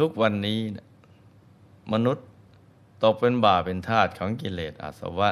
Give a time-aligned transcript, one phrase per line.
[0.00, 0.60] ทุกวันนี้
[1.92, 2.26] มนุษย์
[3.02, 5.30] ตกเป็นบ่าเป็นทาสของกิเลสอาสวะ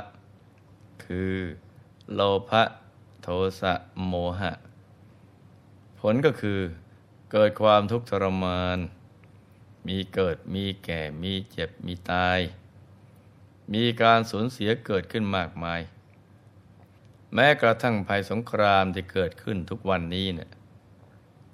[1.05, 1.35] คือ
[2.13, 2.63] โลภะ
[3.23, 3.29] โท
[3.61, 3.73] สะ
[4.07, 4.53] โมหะ
[6.01, 6.61] ผลก็คือ
[7.33, 8.79] เกิดความทุกข์ทรมาน
[9.89, 12.39] มีเกิดมีแก่มีเจ็บมีตาย
[13.73, 15.81] มีการสูญเสียเกิดขึ้นมากมาย
[17.35, 20.51] แม้กระทั่งภัยสงครามที่เกิดขึ้นทุกวันนี้เนี่ย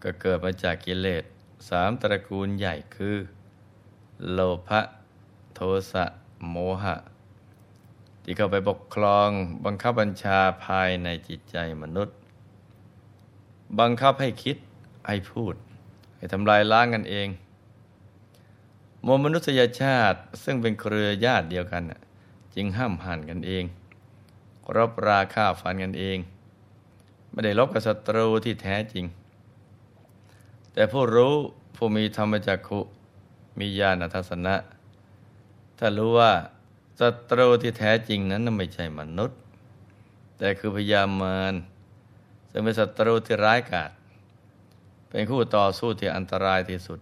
[0.02, 1.24] ก็เกิดมาจากกิเลส
[1.68, 3.16] สามตระกูลใหญ่คือ
[4.30, 4.80] โลภะ
[5.54, 5.60] โท
[5.92, 6.04] สะ
[6.48, 6.96] โมหะ
[8.22, 9.28] ที่เข้าไปปกครอง
[9.64, 12.16] บังคับบัญชาภายในจิตใจมนุษย์
[13.80, 14.56] บังคับให้คิด
[15.06, 15.54] ให้พูด
[16.16, 17.28] ให้ทำลายล้างกันเอง
[19.04, 21.82] มวลมนุษยชาติซึ่งเป็นเครือญาติเดียวกัน
[22.54, 23.64] จึงห้ามหันกันเอง
[24.76, 26.18] รบราฆ่าฟันกันเอง
[27.30, 29.04] ไม่ได้ลบกับศัตรูที่แท้จริง
[30.78, 31.34] แต่ผู้รู้
[31.76, 32.80] ผู้มีธรรมจักขุ
[33.58, 34.54] มีญาณทัศนะ
[35.78, 36.32] ถ้ารู้ว่า
[37.00, 39.38] ศัตรูที่แท้จริงนั้นไม่ใช่มนุษย์
[40.38, 41.54] แต่คือพยามาร
[42.50, 43.90] ซึ่งเป็นศัตรูที่ร้ายกาจ
[45.08, 47.00] เป็นคู่ต่อสู้ที่อันตรายที่สุด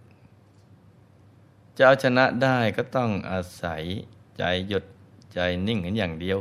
[1.77, 3.83] จะเอาชนะได้ก็ต้องอาศัย
[4.37, 4.85] ใจหยุด
[5.33, 6.39] ใจนิ่งกันอย่างเดียว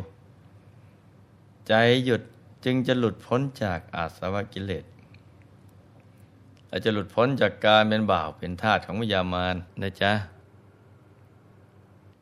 [1.68, 1.72] ใจ
[2.04, 2.22] หยุด
[2.64, 4.86] จึงจะหลุดพ้นจากอาสวะกิเลส
[6.69, 10.12] และจะหลุดพ้นจากการเป็นบ่าวเป็นทาสของวิญญามารนะจ๊ะ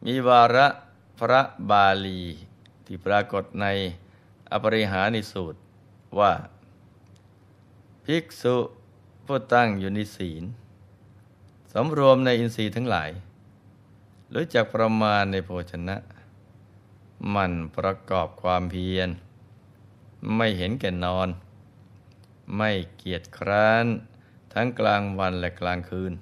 [0.05, 0.67] มีวาระ
[1.19, 1.41] พระ
[1.71, 2.23] บาลี
[2.85, 3.67] ที่ปรากฏใน
[4.51, 5.59] อปริหานิสูตร
[6.19, 6.33] ว่า
[8.05, 8.57] ภิกษุ
[9.25, 10.45] ผู้ตั้งอยู่ในศีล
[11.73, 13.11] สำรวมในอินทรีย์ทั้งหลาย
[14.35, 15.97] รู้จักประมาณในโภชนะ
[17.35, 19.09] มันประกอบความเพียร
[20.37, 21.29] ไม่เห็นแก่นอน
[22.57, 23.87] ไม่เกียจคร้าน
[24.55, 26.17] ทั้งกลางวันและกลางคืนจ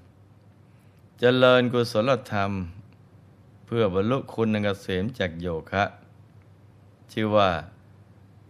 [1.19, 2.51] เจริญกุศลธรรม
[3.67, 5.85] เพื่อบรรลุคุณนเกษมจากโยคะ
[7.13, 7.51] ชื่อว่า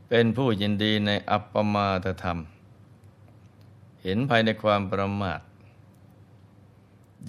[0.09, 2.39] เป็นผู้ยินดีในอัปปมาตธรรม
[4.03, 5.41] เห็นภายในความประมาท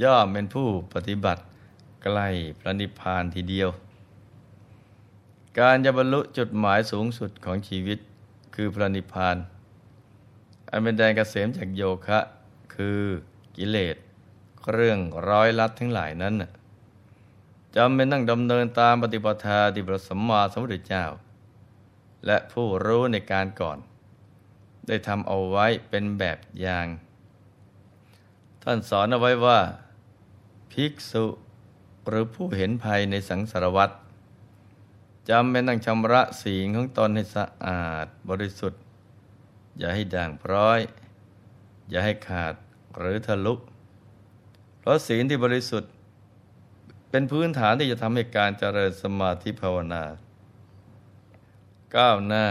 [0.02, 1.42] ย่อมเป็นผู้ปฏิบัติ
[2.04, 2.28] ใกล้
[2.60, 3.70] พระนิพพานทีเดียว
[5.60, 8.00] การจะบรรลุจุดหมายสูงสุดของชีวิต
[8.56, 9.38] คือพระนิพพาน
[10.70, 12.20] อันเป็นแดนเกษมจากโยคะ
[12.76, 13.02] คือ
[13.58, 13.96] กิเลส
[14.74, 16.36] เรื่องร้อยลัดทั้งหลายนั้น
[17.76, 21.06] จำเป็นต้องดำเนินตามปฏิปทาที่พระสัมมาสัมพุทธเจ้า
[22.26, 23.78] และผู้รู้ในการก่อน
[24.88, 26.88] ได้ทำเอาไว้เป็นแบบอย่าง
[28.64, 29.60] ท่านสอนเอาไว้ว่า
[30.72, 31.26] ภิกษุ
[32.08, 33.90] หรือผู้เห็นภัยในสังสารวัฏ
[35.30, 38.82] จำเป็นต้องชำระสีงของตนให้สะอาดบริสุทธิ์
[39.78, 40.80] อย่าให้ด่างพร้อย
[41.94, 42.54] อย่าให้ขาด
[42.98, 43.54] หรือทะลุ
[44.80, 45.92] เพราะศีลที่บริสุทธิ์
[47.10, 50.04] เป็นพื้นฐานที่จะทำให้การเจริญสมาธิภาวนา
[51.96, 52.48] ก้าวหน้า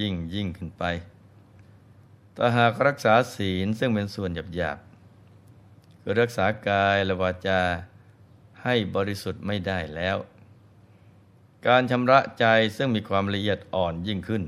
[0.00, 0.84] ยิ่งยิ่งขึ้นไป
[2.36, 7.62] ถ้าหากรักษาศีลซึ่งเป็นส่วนหยาบๆคือรักษากายและวาจา
[8.62, 10.16] ให้บริสุทธิ์ไม่ได้แล้ว
[11.66, 12.44] การชำระใจ
[12.76, 14.42] ซึ่งมีความละเอียดอ่อนยิ่งขึ้น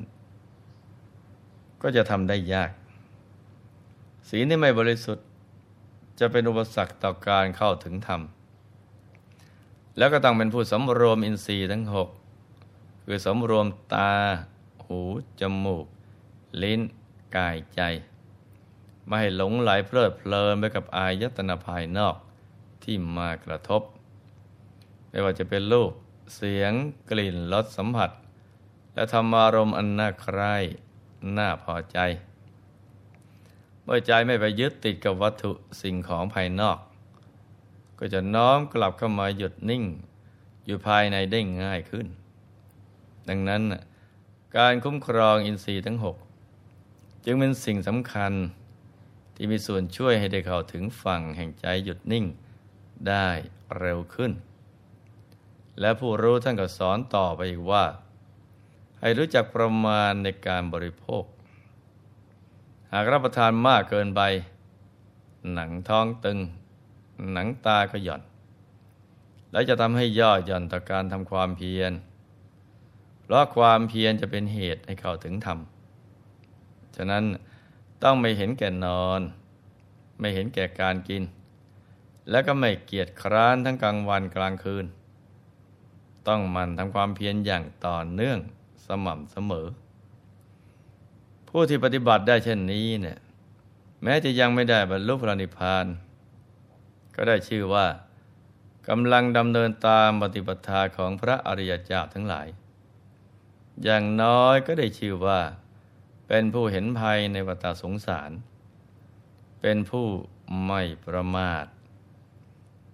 [1.83, 2.71] ก็จะทำได้ยาก
[4.29, 5.27] ศีลที่ไม่บริสุทธิ์
[6.19, 8.21] จะเป็นอุปสรรคต่อการเข้าถึงธรรม
[9.99, 12.09] แล้วก็ต้องเป็นผู้สำรวมอินทรีย์ทั้งหก
[13.05, 14.13] คือสำรวมตา
[14.87, 15.01] หู
[15.41, 15.87] จมูก
[16.63, 16.81] ลิ้น
[17.37, 17.81] กายใจ
[19.07, 22.17] ไม่ให้หลงไหลเพลิดเพลินไปกับอายตนะภายนอก
[22.83, 23.83] ที่มากระทบ
[25.11, 25.93] ไม่ว่าจะเป็นรูป
[26.35, 26.73] เสียง
[27.11, 28.11] กลิ่น รสสัมผัส
[28.95, 30.55] และธรรมารมณ์อันน่าใคร่
[31.37, 31.99] น่าพอใจ
[33.85, 36.79] เมื่อใจไม่ไปยึดติดกับวัตถุสิ่งของภายนอก
[37.99, 39.85] ก็จะน้อมกลับเข้ามาหยุดนิ่ง
[40.65, 42.07] อยู่ภายในได้ง่ายขึ้น
[43.29, 43.63] ดังนั้น
[44.57, 46.17] การคุ้มครองอินทรีย์ทั้งหก
[47.25, 48.33] จึงเป็นสิ่งสำคัญ
[49.35, 52.25] ที่มีส่วนช่วยให้ได้เข้าถึงฝั่งแห่งใจหยุดนิ่ง
[53.09, 53.29] ได้
[53.79, 54.33] เร็วขึ้น
[55.81, 57.85] และผู้รู้ท่านก็สอนต่อไปอีกว่า
[59.01, 61.25] ให้รู้จักประมาณในการบริโภค
[62.93, 64.23] หากรับประทานมากเกินไป
[65.55, 66.39] หนังท้องตึง
[67.33, 68.23] หนังตาก็หย่อน
[69.53, 71.93] และจะทำให้ย่อหย่อนต่อการทำความเพียร
[73.23, 75.59] เพราะความเพียรจะเป็นเหตุให้เข้าถึงธรรม
[76.97, 77.25] ฉะนั้น
[78.03, 79.21] ต้องไม่เห็นแก่นอน
[80.21, 81.23] ไม่เห็นแก่การกิน
[82.31, 84.85] และก็ไม่เกียจคร้านทั้งกลางวันกลางคืน
[86.29, 88.39] ต้องมันทำความเพียรอย่างต่อเนื่อง
[88.87, 89.67] สม่ำเสมอ
[91.51, 93.19] ผู้ที่ปฏิบัติได้เช่นนี้เนี่ย
[94.03, 95.87] แม้จะยังไม่ได้บรรลุพระนิพพาน
[97.15, 97.87] ก็ได้ชื่อว่า
[98.89, 102.49] กำลังดำเนินตามปฏิปทาของพระอริยเจ้าทั้งหลาย
[103.85, 105.41] อย่างน้อยก็ได้ชื่อว่า
[106.29, 108.31] เป็นผู้เห็นภัยในวัฏสงสาร
[109.61, 110.07] เป็นผู้
[110.67, 111.65] ไม่ประมาท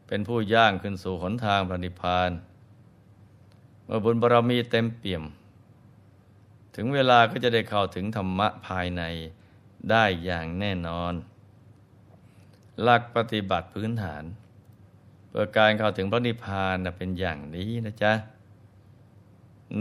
[0.06, 2.30] เป็นผู้ย่างขึ้นสู่หนทางพระนิพพาน
[3.84, 5.22] เมื่อบุญบารมีเต็มเปี่ยม
[6.76, 9.02] ถึงเวลาก็จะได้เข้าถึงธรรมะภายใน
[9.90, 11.12] ได้อย่างแน่นอน
[12.82, 14.24] หลักปฏิบัติพื้นฐาน
[15.28, 18.12] เพื่อการเข้าถึงพระนิพพานเป็นอย่างนี้นะจ๊ะ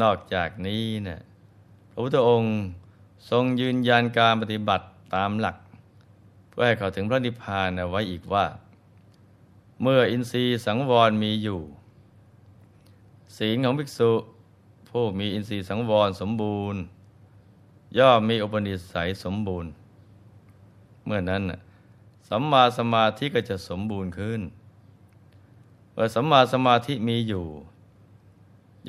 [0.01, 1.21] นอกจากนี้นะ
[1.92, 2.53] พระพุทธองค์
[3.30, 5.57] ทรงยืนยันการปฏิบัติตามหลัก
[6.50, 8.45] เพื่อให้เข้าถึงพระนิพพานไว้อีกว่า
[9.81, 11.62] เมื่ออินทรีย์สังวรมีอยู่
[13.38, 14.12] ศีลของภิกษุ
[14.97, 16.81] ผู้มีอินทรีย์สังวรสมบูรณ์
[17.97, 19.71] ย่อมมีอุปนิสัยสมบูรณ์
[21.06, 21.44] เมื่อนั้น
[22.30, 24.42] สัมมาสมาธิก็จะสมบูรณ์ขึ้น
[25.94, 27.45] เมื่อสัมมาสมาธิมีอยู่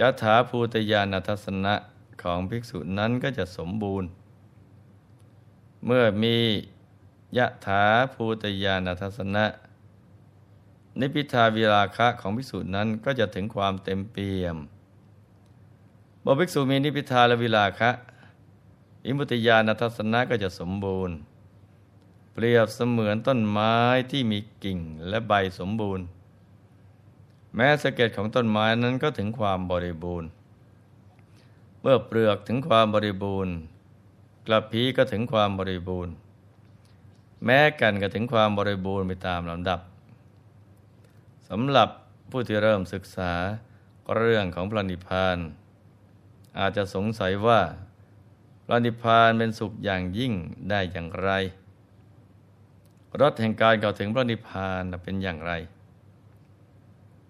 [0.01, 1.75] ยถาภูตยานัทสนะ
[2.23, 4.09] ของภิกษุนั้นก็จะสมบูรณ์
[5.87, 6.37] เมื่อมี
[7.37, 7.83] ยะถา
[8.15, 9.45] ภูตยานัทสนะ
[11.01, 14.59] นิพิทาวิราคะของภิกษุนั้นก็จะถึงความเต็มเปี่ยม
[16.29, 17.91] มื่อภิกษุมีนิพิทาและวิราคะ
[19.07, 21.17] อิมุตยานัทสนะก็จะสมบูรณ์
[22.33, 23.75] เปรียบเสมือนต้นไม้
[24.11, 24.79] ที่มีกิ่ง
[25.09, 26.05] และใบสมบูรณ์
[27.55, 30.29] แม้สเก็ดของต้นไม้นั้นก็ถึงความบริบูรณ์
[31.81, 33.55] เมื่อเปลือกถึงความบริบูรณ์
[34.47, 36.13] กระพีก็ถึงความบริบูรณ์
[37.45, 39.81] แม้กันก็ถึงความบริบูรณ์ไปตามลำดับ
[41.49, 41.89] สำหรับ
[42.31, 43.33] ผู้ที่เริ่มศึกษา
[44.15, 45.39] เรื่องของพระนิพพาน
[46.59, 47.61] อาจจะสงสัยว่า
[48.65, 50.33] พระนิพพานเป็นสุขอย่างยิ่ง
[50.71, 51.31] ได้อย่างไร
[53.21, 55.53] รถแห่งการเข้าถึงพระนิพพานเป็นอย่างไร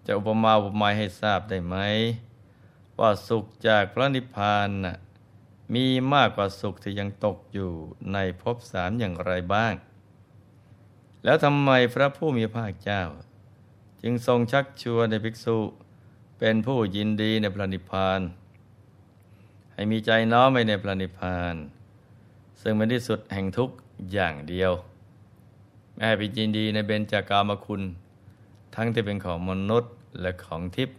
[0.05, 1.75] จะอุปมาอุปไมยให้ทราบได้ไหม
[2.99, 4.97] ว่าสุขจากพระนิพพานนะ
[5.73, 7.71] มีมากกว่าสุขที่ยังตกอยู่
[8.13, 9.73] ในภพสามอย่างไรบ้าง
[11.23, 13.03] แล้วทำไมพระผู้มีพระเจ้า
[14.01, 15.57] จึงทรงชักชวนในภิกษุ
[16.39, 18.19] เป็นผู้ยินดีในพระนิพพาน
[19.77, 21.55] ให้มีใจน้อมไปในพระนิพพาน
[22.61, 23.69] ซึ่งเป็นที่สุดแห่งทุก
[24.11, 24.71] อย่างเดียว
[25.95, 27.81] แม่ไปยินดีในเบญจากามคุณ
[28.75, 30.97] ทั้งที่เป็นของมนุษย์และของทิพย์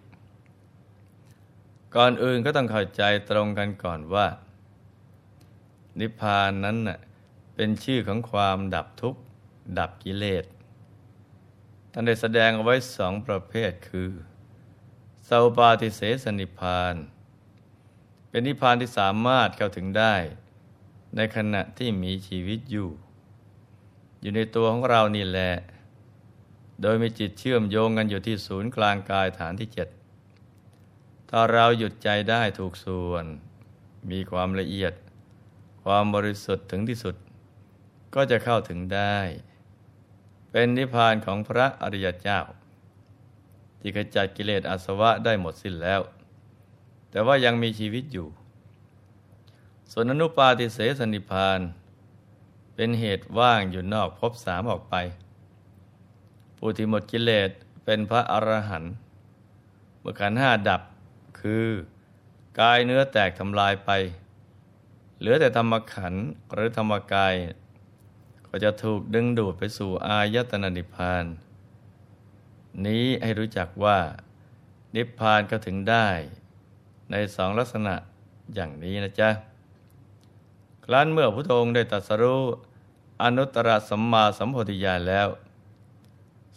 [1.95, 4.27] ก่อนอื่นก็ต้องเข้าใจตรงกันก่อนว่า
[6.01, 6.99] นิพพานนั้นน่ะ
[7.55, 9.21] เป็นชื่อของความดับทุกข์
[9.79, 10.45] ดับกิเลส
[11.93, 14.11] ท่านได้แสดงเอาไว้สองประเภทคือ
[15.29, 16.95] สาปาติเสสนิพพาน
[18.29, 20.15] เป็นนิพพานที่สามารถเข้าถึงได้
[21.17, 22.91] ในขณะที่มีชีวิตอยู่
[24.21, 25.53] อยู่ในตัวของเรานี่แหละ
[26.83, 29.89] โดยมีจิตเชื่อมโยงกันอยู่ที่ศูนย์กลางกายฐานที่เจ็ด
[31.31, 33.25] ถ้าเราหยุดใจได้ถูกส่วน
[34.11, 34.93] มีความละเอียด
[35.85, 37.17] ความบริสุทธิ์ถึงที่สุด
[38.15, 39.19] ก็จะเข้าถึงได้
[40.51, 42.41] เป็นนิพพานของพระอริยเจ้า
[43.81, 46.01] ที่ขจัดกิเลสอาสวะได้หมดสิ้นแล้ว
[47.11, 48.29] แต่ว่ายังมีชีวิตอยู่
[49.93, 51.61] ส่วนอนุปาติเสสนิพาน
[52.75, 54.95] เป็นเหตุว่างอยู่นอกภพสามออกไป
[56.57, 57.51] ผู้ที่หมดกิเลส
[57.85, 58.93] เป็นพระอรหันต์
[60.01, 60.83] เมื่อขันห้าดับ
[61.41, 61.67] คือ
[62.61, 63.91] กายเนื้อแตกทำลายไป
[65.19, 66.15] เหลือแต่ธรรมขัน
[66.53, 67.35] หรือธรรมกาย
[68.47, 71.25] ก็จะถูกดึงดูดไปสู่อายตนะนิพพาน
[72.87, 73.99] นี้ให้รู้จักว่า
[74.97, 76.09] นิพพานก็ถึงได้
[77.11, 77.95] ในสองลักษณะ
[78.55, 79.31] อย่างนี้นะจ๊ะ
[80.85, 82.43] ครั้นเมื่อพระองค์ได้ตรัสรู้
[83.23, 85.29] อนุตตรสัมมาสัมโพธิญาณแล้ว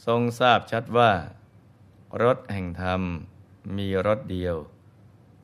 [0.06, 1.12] ทรงทราบชัดว่า
[2.24, 3.02] รถแห่งธรรม
[3.78, 4.56] มีรถเดียว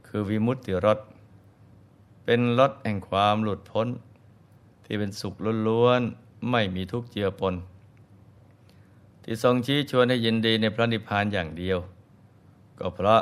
[0.08, 1.00] คือวิมุตติรถ
[2.26, 3.88] เป็นรถแห่งความหลุดพ้น
[4.86, 5.34] ที่เป็นสุข
[5.68, 7.56] ล้วนๆไม่มีทุกข์เจือปน
[9.24, 11.78] ที่ทรงชี้ชวนให้ยินดีในพระนิพพานอย่างเดียว
[12.80, 13.22] ก็เพราะ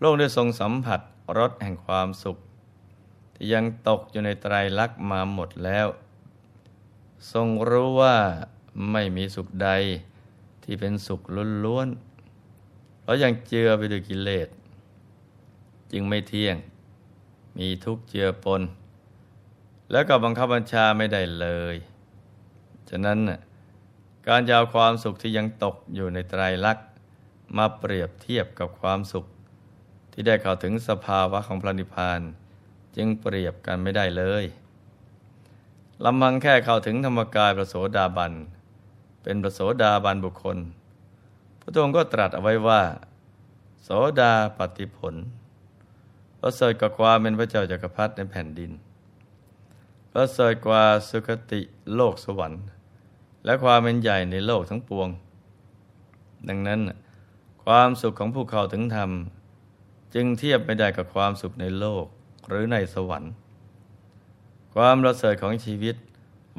[0.00, 1.00] โลกได้ทรงสัมผัส
[1.38, 2.36] รถแห่งความสุข
[3.34, 5.86] ที่ยังตกอยู่ในไตรลักษณ์มาหมดแล้ว
[7.32, 8.16] ทรงรู้ว่า
[8.90, 9.70] ไม่มีสุขใด
[10.62, 11.20] ที่เป็นสุข
[11.64, 14.48] ล้วนๆเพราะยังเจือไปด้วยกิเลส
[15.92, 16.56] จึงไม่เที่ยง
[17.58, 18.62] มีทุกข์เจือปน
[19.90, 21.76] แล้วก็บังคับบัญชาไม่ได้เลย
[22.90, 23.18] ฉะนั้น
[24.28, 26.86] การยาวความสุขที่ยังตกอยู่ในไตรลักษณ์
[27.56, 29.26] มาเปรียบเทียบกับความสุข
[30.18, 32.20] ที่ได้เข้าถึงสภาวะของพระนิพพาน
[32.96, 34.44] จึงเปรียบกันไม่ได้เลย
[36.04, 38.32] ลำพังแค่เข้าถึงธรรมกายประโสดาบัน
[39.22, 40.58] เป็นประโสดาบันบุคคล
[41.60, 42.82] พระองค์ก็ตรัสเอาไว้ว่า
[43.82, 43.88] โส
[44.20, 45.14] ดาปฏิผล
[46.40, 48.70] ประเสริฐกว่าความเป็นพระเจ้าจักรพรรดิในแผ่นดิน
[50.12, 51.60] ประเสริฐกว่าสุคติ
[51.94, 52.64] โลกสวรรค์
[53.44, 55.08] และความเป็นใหญ่ในโลกทั้งปวง
[56.48, 56.80] ดังนั้น
[57.64, 59.10] ความสุขของผู้เข้าถึงธรรม
[60.14, 62.06] จึงเทียบไม่ได้กับความสุขในโลก
[62.48, 63.32] หรือในสวรรค์
[64.74, 65.96] ความประเสริฐของชีวิต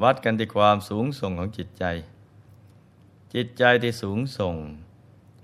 [0.02, 1.84] วัดกันที่ความสูงส่งของจิตใจ
[3.34, 4.54] จิตใจที่สูงส่ง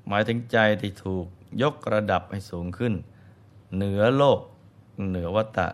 [0.08, 1.26] หมายถึงใจที่ถูก
[1.62, 2.94] ยกระดับให้สูงขึ้น
[3.74, 4.40] เหนือโลก
[5.08, 5.68] เหนือวัตตะ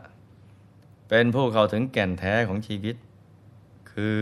[1.09, 2.97] เป็นผู้เข้าถึงแก่นแท้ของชีวิต
[3.93, 4.21] คือ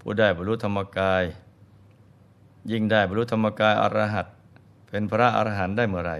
[0.00, 1.24] ผู้ได้บรรลุธรรมกาย
[2.70, 4.26] ยิ่งได้บรรลุธรรมกายอรหัต
[4.88, 6.14] เป็นพระอรหันต์ได้เมื่อไร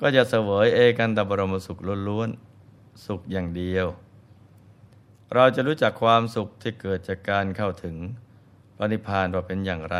[0.00, 3.86] ก็จะเสวยเอกันตบรมสุขล้วนๆสุขอย่างเดียว
[5.34, 7.96] เราจะรู้จักความสุขที่เกิดจากการเข้าถึง
[8.76, 9.98] พระนิพพานว่าเป็นอย่างไร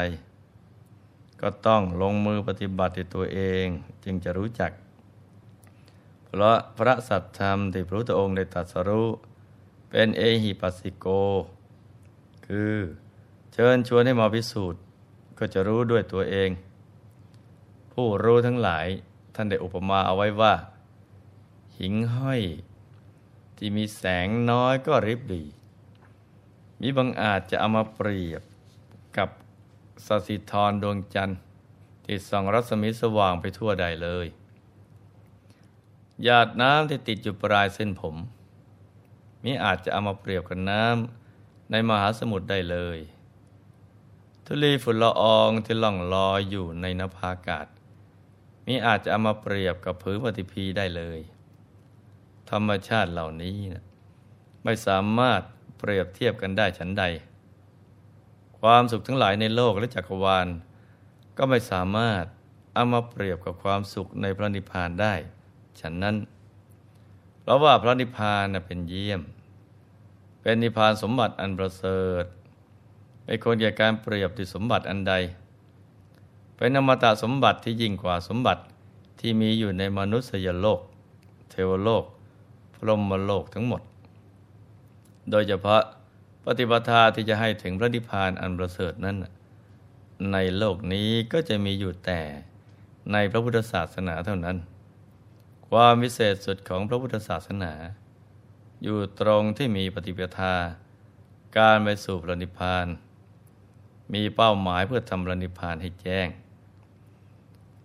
[1.41, 3.67] ก็ต้องลงมือปฏิบัติตัวเอง
[4.05, 4.73] จึงจะรู้จัก
[6.27, 9.09] เพราะพระสัจธรรมที่พระพุทธองค์ได้ตรัสรู้
[9.91, 11.07] เป็นเอหิปัสสิโก
[12.47, 12.75] คือ
[13.53, 14.81] เชิญชวนให้มาพิสูจน์
[15.39, 16.51] ก็จะรู้ด้วยตัวเอง
[17.93, 18.87] ผู้รู้ทั้งหลาย
[19.35, 20.55] ท่านได้อุปมาเอาไว้ว่า
[21.79, 22.43] หิงห้อย
[23.57, 25.45] ที่มีแสงน้อยก็ริบดี
[26.81, 28.43] มีบางอาจจะเอามาเปรียบ
[29.17, 29.29] กับ
[30.07, 31.41] สสิธรดวงจันทร์
[32.05, 34.27] ที่ส่องรัศมีสว่างไปทั่วใดเลย
[36.25, 38.17] หยาดน้ำที่ติดอยู่ปลายเส้นผม
[39.45, 42.99] มีอาจจะเอามาเปรียบกับน้ำในมหาสมุทรได้เลย
[44.45, 47.67] ทุลีฝุ่นละอองที่ล่องลอยอยู่ในนภาอากาศ
[48.73, 51.19] มีอาจจะเอามาเปรียบกับผืนปฏิพีได้เลย
[52.51, 53.85] ธรรมชาติเหล่านี้นะ
[54.65, 55.43] ไม่สามารถ
[55.79, 57.05] เปรียบเทียบกันได้ฉันใด
[58.61, 60.49] ความสุขทั้งหลายในโลกและจักรวาล
[61.37, 62.25] ก็ไม่สามารถ
[62.75, 65.15] เอามาเปรียบกับความสุขในพระนิพพานได้
[65.81, 66.17] ฉันนั้น
[67.41, 69.21] เพราะว่าพระนิพพานเป็นเยี่ยม
[70.41, 72.25] เป็นนิพพานสมบัติอันประเสริฐ
[73.25, 75.15] ไม่ควรแก่การเปรียบด้วยสมบัติอันใด
[76.61, 78.63] เป็นอมตะสมบัติที่ยิ่งกว่าสมบัติ
[79.21, 80.81] ที่มีอยู่ในมนุษยโลก
[81.51, 82.05] เทวโลก
[82.75, 83.83] พรหมโลกทั้งหมด
[85.31, 85.83] โดยเฉพาะ
[86.45, 89.17] ปฏิปทาที่จะให้ถึงพระนิพพานอันประเสริฐนั้น
[90.33, 92.21] ในโลกนี้ก็จะมีอยู่แต่
[93.13, 94.57] ในพระพุทธศาสนาเท่านั้น
[95.69, 97.73] ความวิเศษสุดของพระพุทธศาสนา
[98.83, 100.55] อยู่ตรงที่มีปฏิปทา
[101.57, 102.87] การไปสู่พระนิพพาน
[104.15, 106.29] มีเป้าหมายเพื่อทำพระนิพพานให้แจ้ง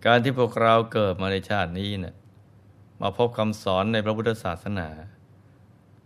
[0.06, 2.14] การที่พวกเราเกิดมาในชาตินี้เนะี่ย
[3.00, 4.88] มาพบคำสอนในพระพุทธศาสนา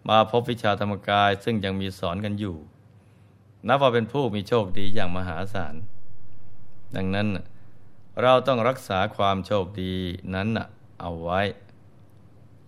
[0.09, 2.57] มาพบวิชาธรรมกายซึ่งยังมีสอนกันอยู่
[3.69, 5.75] นับว่าเป็นผู้มีโชคดีอย่างมหาศาล
[6.97, 7.29] ดังนั้น
[8.23, 9.95] เราต้องรักษาความโชคดี
[10.35, 10.49] นั้น
[11.01, 11.41] เอาไว้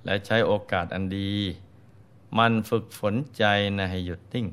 [0.04, 1.32] และใช้โอกาสอันดี
[2.38, 3.44] มันฝึกฝนใจ
[3.78, 4.46] นะให้หยุดนิ่ง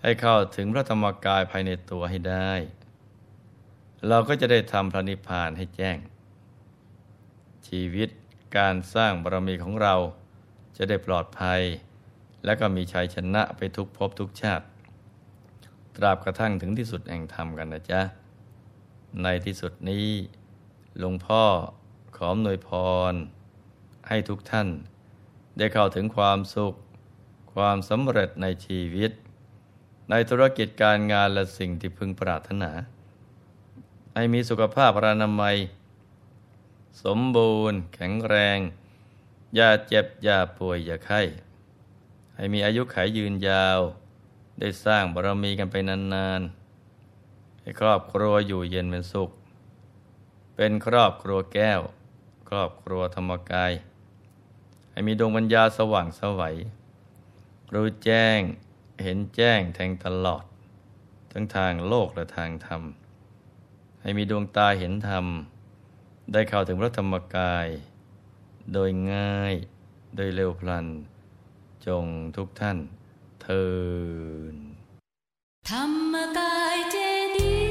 [0.00, 2.52] ให้เข้าถึงพระธรรมกายภายในตัวให้ได้
[4.08, 5.98] เราก็จะได้ทำพระนิพพานให้แจ้ง
[7.68, 8.08] ชีวิต
[8.56, 9.94] การสร้างบารมีของเรา
[10.76, 11.60] จะได้ปลอดภัย
[12.44, 14.66] และก็มีชัยชนะไปทุกภพทุกชาติ
[15.96, 18.00] ตราบกระทั่งถึงที่สุดแห่งธรรมกันนะจ๊ะ
[19.22, 20.06] ในที่สุดนี้
[20.98, 21.44] หลวงพ่อ
[22.16, 22.70] ขอมนวยพ
[23.12, 23.14] ร
[24.08, 24.68] ให้ทุกท่าน
[25.58, 26.74] ได้เข้าถึงความสุข
[27.54, 29.10] ความสำเร็จในชีวิต
[30.10, 32.70] ในธุรกิจการงานและสิ่งที่พึงปรารถนา
[34.18, 35.56] ให้มีสุขภาพรานามัย
[37.04, 38.58] สมบูรณ์ แข็งแรง
[39.54, 41.22] อย่าเจ็บ อย่าป่วย อย่าไข้
[42.34, 43.80] ให้มีอายุขัยยืนยาว
[44.60, 49.30] ได้สร้างบารมีกันไปนานๆ ให้ครอบครัวอยู่เย็นเป็นสุข
[50.56, 51.80] เป็นครอบครัวแก้ว
[52.48, 53.72] ครอบครัวธรรมกาย
[54.90, 56.56] ให้มีดวงปัญญาสว่างสวัย
[57.74, 58.40] รู้แจ้ง
[59.02, 60.44] เห็นแจ้งแทงตลอด
[61.30, 62.82] ทั้งทางโลกและทางธรรม
[64.06, 65.26] ให้มีดวงตาเห็นธรรม
[66.32, 67.66] ได้เข้าถึงพระธรรมกาย
[68.72, 69.54] โดยง่าย
[70.16, 70.86] โดยเร็วพลัน
[71.86, 72.04] จง
[72.36, 72.78] ทุกท่าน
[73.42, 73.66] เทิ
[74.54, 74.56] น
[75.70, 76.96] ธรรมกายเจ
[77.36, 77.65] ดี